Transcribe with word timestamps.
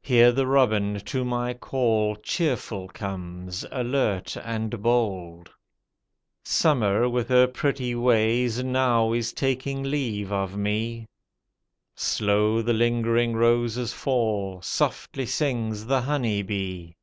Here 0.00 0.32
the 0.32 0.46
robin 0.46 1.00
to 1.04 1.22
my 1.22 1.52
call 1.52 2.16
cheerful 2.16 2.88
comes, 2.88 3.62
alert 3.70 4.34
and 4.42 4.80
bold. 4.80 5.50
Summer 6.42 7.10
with 7.10 7.28
her 7.28 7.46
pretty 7.46 7.94
ways 7.94 8.64
now 8.64 9.12
is 9.12 9.34
taking 9.34 9.82
leave 9.82 10.32
of 10.32 10.56
me. 10.56 11.04
Slow 11.94 12.62
the 12.62 12.72
lingering 12.72 13.34
roses 13.34 13.92
fall, 13.92 14.62
softly 14.62 15.26
sings 15.26 15.84
the 15.84 16.00
honey 16.00 16.40
bee. 16.42 16.96